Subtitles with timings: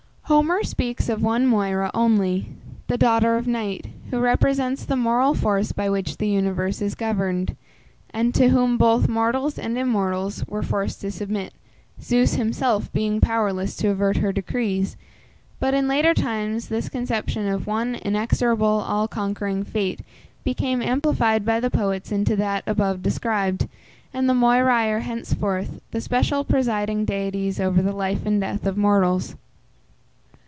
[0.25, 2.45] Homer speaks of one Moira only,
[2.87, 7.53] the daughter of Night, who represents the moral force by which the universe is governed,
[8.11, 11.53] and to whom both mortals and immortals were forced to submit,
[12.01, 14.95] Zeus himself being powerless to avert her decrees;
[15.59, 19.99] but in later times this conception of one inexorable, all conquering fate
[20.45, 23.67] became amplified by the poets into that above described,
[24.13, 28.77] and the Moiræ are henceforth the special presiding deities over the life and death of
[28.77, 29.35] mortals.